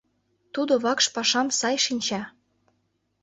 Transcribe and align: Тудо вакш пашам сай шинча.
Тудо 0.53 0.73
вакш 0.83 1.05
пашам 1.15 1.47
сай 1.59 1.75
шинча. 1.85 2.21